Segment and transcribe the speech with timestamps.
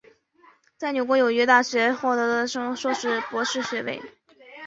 [0.77, 4.01] 在美国纽约大学获得国际经营学硕士博士学位。